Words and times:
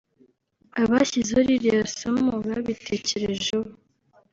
Abashyizeho 0.81 1.41
ririya 1.47 1.81
somo 1.97 2.33
babitekerejeho 2.47 3.69